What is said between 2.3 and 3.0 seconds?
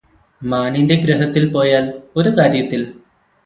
കാര്യത്തില്